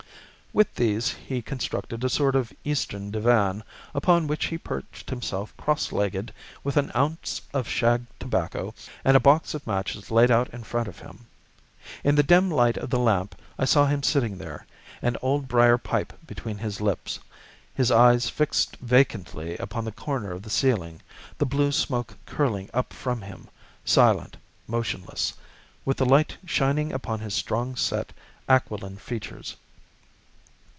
[0.53, 3.63] With these he constructed a sort of Eastern divan,
[3.95, 8.73] upon which he perched himself cross legged, with an ounce of shag tobacco
[9.05, 11.25] and a box of matches laid out in front of him.
[12.03, 14.65] In the dim light of the lamp I saw him sitting there,
[15.01, 17.17] an old briar pipe between his lips,
[17.73, 21.01] his eyes fixed vacantly upon the corner of the ceiling,
[21.37, 23.47] the blue smoke curling up from him,
[23.85, 24.35] silent,
[24.67, 25.33] motionless,
[25.85, 28.11] with the light shining upon his strong set
[28.49, 29.55] aquiline features.